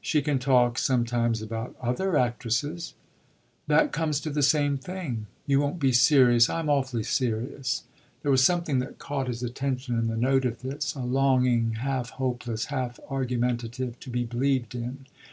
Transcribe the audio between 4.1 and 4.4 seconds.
to the